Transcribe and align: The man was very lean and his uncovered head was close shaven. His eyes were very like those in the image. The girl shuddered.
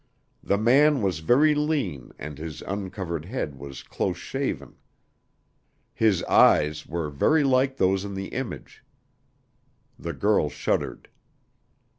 The 0.43 0.57
man 0.57 1.03
was 1.03 1.19
very 1.19 1.53
lean 1.53 2.11
and 2.17 2.39
his 2.39 2.63
uncovered 2.63 3.25
head 3.25 3.59
was 3.59 3.83
close 3.83 4.17
shaven. 4.17 4.77
His 5.93 6.23
eyes 6.23 6.87
were 6.87 7.11
very 7.11 7.43
like 7.43 7.77
those 7.77 8.03
in 8.03 8.15
the 8.15 8.29
image. 8.29 8.83
The 9.99 10.13
girl 10.13 10.49
shuddered. 10.49 11.07